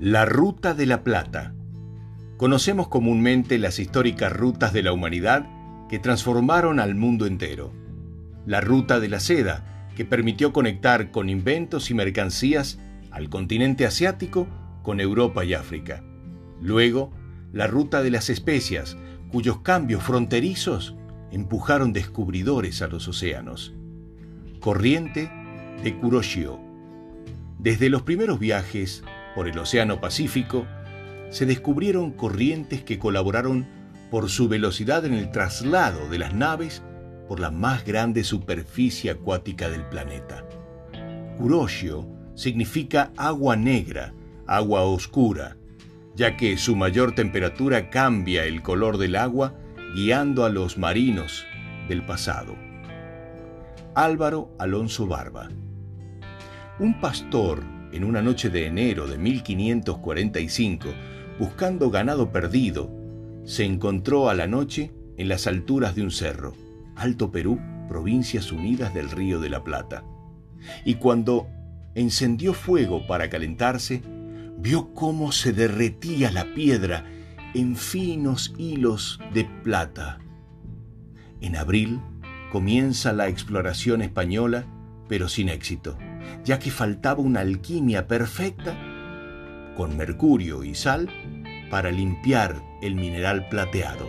La 0.00 0.24
Ruta 0.24 0.74
de 0.74 0.86
la 0.86 1.02
Plata. 1.02 1.54
Conocemos 2.36 2.86
comúnmente 2.86 3.58
las 3.58 3.80
históricas 3.80 4.32
rutas 4.32 4.72
de 4.72 4.84
la 4.84 4.92
humanidad 4.92 5.48
que 5.88 5.98
transformaron 5.98 6.78
al 6.78 6.94
mundo 6.94 7.26
entero. 7.26 7.72
La 8.46 8.60
Ruta 8.60 9.00
de 9.00 9.08
la 9.08 9.18
Seda, 9.18 9.88
que 9.96 10.04
permitió 10.04 10.52
conectar 10.52 11.10
con 11.10 11.28
inventos 11.28 11.90
y 11.90 11.94
mercancías 11.94 12.78
al 13.10 13.28
continente 13.28 13.86
asiático 13.86 14.46
con 14.84 15.00
Europa 15.00 15.44
y 15.44 15.54
África. 15.54 16.04
Luego, 16.60 17.10
la 17.52 17.66
Ruta 17.66 18.00
de 18.00 18.12
las 18.12 18.30
Especias, 18.30 18.96
cuyos 19.32 19.62
cambios 19.62 20.04
fronterizos 20.04 20.94
empujaron 21.32 21.92
descubridores 21.92 22.82
a 22.82 22.86
los 22.86 23.08
océanos. 23.08 23.74
Corriente 24.60 25.28
de 25.82 25.98
Kuroshio. 25.98 26.60
Desde 27.58 27.90
los 27.90 28.02
primeros 28.02 28.38
viajes 28.38 29.02
por 29.38 29.46
el 29.46 29.56
Océano 29.56 30.00
Pacífico, 30.00 30.66
se 31.30 31.46
descubrieron 31.46 32.10
corrientes 32.10 32.82
que 32.82 32.98
colaboraron 32.98 33.68
por 34.10 34.30
su 34.30 34.48
velocidad 34.48 35.04
en 35.04 35.14
el 35.14 35.30
traslado 35.30 36.08
de 36.08 36.18
las 36.18 36.34
naves 36.34 36.82
por 37.28 37.38
la 37.38 37.52
más 37.52 37.84
grande 37.84 38.24
superficie 38.24 39.12
acuática 39.12 39.70
del 39.70 39.84
planeta. 39.84 40.44
Kuroshio 41.38 42.04
significa 42.34 43.12
agua 43.16 43.54
negra, 43.54 44.12
agua 44.48 44.82
oscura, 44.82 45.56
ya 46.16 46.36
que 46.36 46.56
su 46.56 46.74
mayor 46.74 47.14
temperatura 47.14 47.90
cambia 47.90 48.44
el 48.44 48.60
color 48.60 48.98
del 48.98 49.14
agua 49.14 49.54
guiando 49.94 50.46
a 50.46 50.48
los 50.48 50.78
marinos 50.78 51.46
del 51.88 52.04
pasado. 52.04 52.56
Álvaro 53.94 54.50
Alonso 54.58 55.06
Barba. 55.06 55.48
Un 56.80 57.00
pastor 57.00 57.77
en 57.92 58.04
una 58.04 58.22
noche 58.22 58.50
de 58.50 58.66
enero 58.66 59.06
de 59.06 59.18
1545, 59.18 60.88
buscando 61.38 61.90
ganado 61.90 62.30
perdido, 62.30 62.90
se 63.44 63.64
encontró 63.64 64.28
a 64.28 64.34
la 64.34 64.46
noche 64.46 64.92
en 65.16 65.28
las 65.28 65.46
alturas 65.46 65.94
de 65.94 66.02
un 66.02 66.10
cerro, 66.10 66.54
Alto 66.96 67.30
Perú, 67.30 67.58
Provincias 67.88 68.52
Unidas 68.52 68.92
del 68.92 69.10
Río 69.10 69.40
de 69.40 69.48
la 69.48 69.64
Plata. 69.64 70.04
Y 70.84 70.94
cuando 70.94 71.48
encendió 71.94 72.52
fuego 72.52 73.06
para 73.06 73.30
calentarse, 73.30 74.02
vio 74.58 74.92
cómo 74.92 75.32
se 75.32 75.52
derretía 75.52 76.30
la 76.30 76.52
piedra 76.54 77.06
en 77.54 77.76
finos 77.76 78.54
hilos 78.58 79.20
de 79.32 79.46
plata. 79.62 80.18
En 81.40 81.56
abril 81.56 82.00
comienza 82.52 83.12
la 83.12 83.28
exploración 83.28 84.02
española, 84.02 84.66
pero 85.08 85.28
sin 85.28 85.48
éxito 85.48 85.96
ya 86.44 86.58
que 86.58 86.70
faltaba 86.70 87.20
una 87.20 87.40
alquimia 87.40 88.06
perfecta 88.06 88.76
con 89.76 89.96
mercurio 89.96 90.64
y 90.64 90.74
sal 90.74 91.08
para 91.70 91.90
limpiar 91.90 92.62
el 92.82 92.94
mineral 92.94 93.48
plateado. 93.48 94.08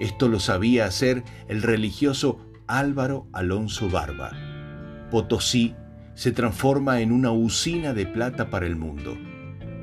Esto 0.00 0.28
lo 0.28 0.40
sabía 0.40 0.86
hacer 0.86 1.22
el 1.48 1.62
religioso 1.62 2.38
Álvaro 2.66 3.26
Alonso 3.32 3.88
Barba. 3.88 4.32
Potosí 5.10 5.74
se 6.14 6.32
transforma 6.32 7.00
en 7.00 7.12
una 7.12 7.30
usina 7.30 7.94
de 7.94 8.06
plata 8.06 8.50
para 8.50 8.66
el 8.66 8.76
mundo. 8.76 9.16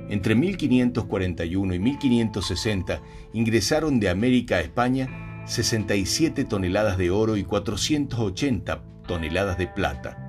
Entre 0.10 0.36
1541 0.36 1.74
y 1.74 1.80
1560 1.80 3.02
ingresaron 3.34 4.00
de 4.00 4.10
América 4.10 4.56
a 4.58 4.62
España 4.62 5.44
67 5.46 6.46
toneladas 6.46 6.98
de 6.98 7.10
oro 7.10 7.38
y 7.38 7.44
480 7.44 8.84
toneladas 9.08 9.58
de 9.58 9.68
plata 9.68 10.29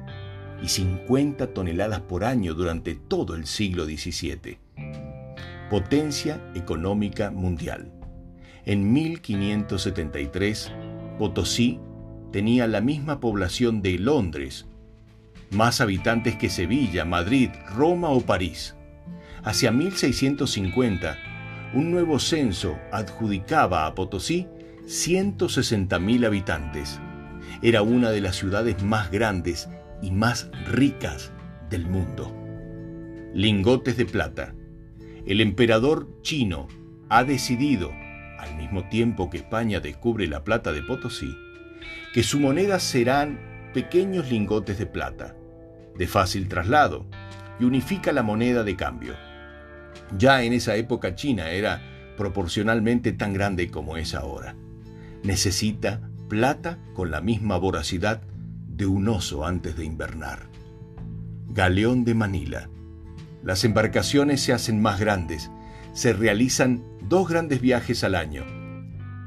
y 0.63 0.69
50 0.69 1.55
toneladas 1.55 2.01
por 2.01 2.25
año 2.25 2.55
durante 2.55 2.95
todo 2.95 3.35
el 3.35 3.47
siglo 3.47 3.85
XVII. 3.85 4.59
Potencia 5.71 6.41
económica 6.55 7.31
mundial. 7.31 7.93
En 8.65 8.93
1573, 8.93 10.73
Potosí 11.19 11.81
tenía 12.33 12.67
la 12.67 12.81
misma 12.81 13.21
población 13.21 13.83
de 13.83 13.99
Londres, 13.99 14.67
más 15.51 15.81
habitantes 15.81 16.37
que 16.37 16.49
Sevilla, 16.49 17.05
Madrid, 17.05 17.51
Roma 17.75 18.11
o 18.11 18.21
París. 18.21 18.77
Hacia 19.43 19.73
1650, 19.73 21.17
un 21.75 21.91
nuevo 21.91 22.19
censo 22.19 22.79
adjudicaba 22.93 23.87
a 23.87 23.95
Potosí 23.95 24.47
160.000 24.85 26.27
habitantes. 26.27 27.01
Era 27.63 27.83
una 27.83 28.11
de 28.11 28.21
las 28.21 28.37
ciudades 28.37 28.83
más 28.83 29.11
grandes 29.11 29.69
y 30.03 30.11
más 30.11 30.51
ricas 30.67 31.33
del 31.69 31.87
mundo. 31.87 32.35
Lingotes 33.35 33.97
de 33.97 34.07
plata. 34.07 34.55
El 35.27 35.41
emperador 35.41 36.09
chino 36.23 36.69
ha 37.09 37.25
decidido, 37.25 37.93
al 38.39 38.57
mismo 38.57 38.89
tiempo 38.89 39.31
que 39.31 39.39
España 39.39 39.81
descubre 39.81 40.27
la 40.27 40.45
plata 40.45 40.73
de 40.73 40.83
Potosí, 40.83 41.37
que 42.13 42.23
su 42.23 42.41
moneda 42.41 42.81
serán 42.81 43.39
pequeños 43.73 44.31
lingotes 44.31 44.79
de 44.79 44.87
plata, 44.87 45.37
de 45.97 46.07
fácil 46.07 46.49
traslado, 46.49 47.07
y 47.59 47.65
unifica 47.65 48.13
la 48.13 48.23
moneda 48.23 48.65
de 48.65 48.77
cambio. 48.77 49.15
Ya 50.17 50.43
en 50.43 50.53
esa 50.53 50.77
época 50.77 51.15
China 51.15 51.51
era 51.51 51.83
proporcionalmente 52.17 53.13
tan 53.13 53.33
grande 53.33 53.71
como 53.71 53.97
es 53.97 54.15
ahora. 54.15 54.57
Necesita 55.23 56.01
plata 56.29 56.79
con 56.95 57.11
la 57.11 57.21
misma 57.21 57.57
voracidad 57.59 58.23
de 58.81 58.87
un 58.87 59.09
oso 59.09 59.45
antes 59.45 59.77
de 59.77 59.85
invernar. 59.85 60.49
Galeón 61.49 62.05
de 62.05 62.15
Manila. 62.15 62.71
Las 63.45 63.65
embarcaciones 63.65 64.41
se 64.41 64.55
hacen 64.55 64.81
más 64.81 64.99
grandes, 64.99 65.51
se 65.93 66.15
realizan 66.15 66.83
dos 67.07 67.29
grandes 67.29 67.61
viajes 67.61 68.05
al 68.05 68.15
año 68.15 68.43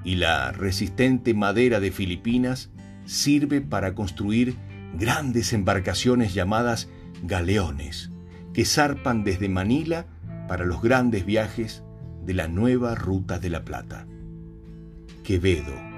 y 0.03 0.16
la 0.16 0.52
resistente 0.52 1.36
madera 1.36 1.80
de 1.80 1.91
Filipinas 1.91 2.72
sirve 3.06 3.62
para 3.62 3.94
construir 3.94 4.56
grandes 4.96 5.53
embarcaciones 5.53 6.34
llamadas 6.34 6.90
galeones, 7.22 8.09
que 8.53 8.66
zarpan 8.66 9.24
desde 9.24 9.50
Manila 9.50 10.08
para 10.47 10.66
los 10.66 10.81
grandes 10.81 11.28
viajes 11.28 11.84
de 12.25 12.34
la 12.34 12.47
nueva 12.47 12.96
Ruta 12.96 13.38
de 13.38 13.52
la 13.52 13.64
Plata. 13.64 14.08
Quevedo 15.24 15.93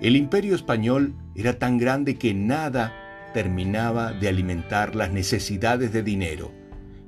el 0.00 0.16
imperio 0.16 0.54
español 0.54 1.14
era 1.34 1.58
tan 1.58 1.78
grande 1.78 2.16
que 2.16 2.34
nada 2.34 2.92
terminaba 3.34 4.12
de 4.12 4.28
alimentar 4.28 4.94
las 4.94 5.10
necesidades 5.10 5.92
de 5.92 6.02
dinero, 6.02 6.52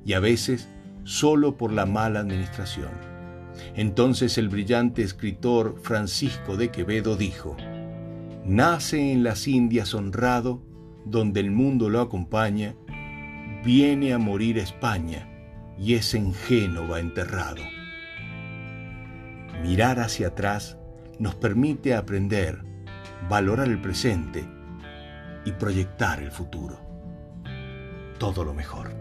y 0.05 0.13
a 0.13 0.19
veces 0.19 0.69
solo 1.03 1.57
por 1.57 1.71
la 1.71 1.85
mala 1.85 2.19
administración. 2.19 2.91
Entonces 3.75 4.37
el 4.37 4.49
brillante 4.49 5.03
escritor 5.03 5.79
Francisco 5.81 6.57
de 6.57 6.69
Quevedo 6.69 7.15
dijo, 7.15 7.55
Nace 8.45 9.11
en 9.11 9.23
las 9.23 9.47
Indias 9.47 9.93
honrado, 9.93 10.61
donde 11.05 11.39
el 11.39 11.51
mundo 11.51 11.89
lo 11.89 12.01
acompaña, 12.01 12.75
viene 13.63 14.13
a 14.13 14.17
morir 14.17 14.57
España, 14.57 15.27
y 15.77 15.93
es 15.93 16.13
en 16.13 16.33
Génova 16.33 16.99
enterrado. 16.99 17.61
Mirar 19.63 19.99
hacia 19.99 20.27
atrás 20.27 20.77
nos 21.19 21.35
permite 21.35 21.93
aprender 21.93 22.70
valorar 23.29 23.67
el 23.67 23.81
presente 23.81 24.45
y 25.45 25.51
proyectar 25.51 26.21
el 26.21 26.31
futuro. 26.31 26.79
Todo 28.17 28.43
lo 28.43 28.53
mejor. 28.53 28.91